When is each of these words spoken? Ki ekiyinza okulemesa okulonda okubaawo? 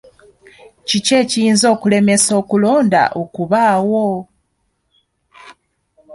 Ki 0.87 0.97
ekiyinza 1.21 1.65
okulemesa 1.75 2.31
okulonda 2.41 3.01
okubaawo? 3.21 4.05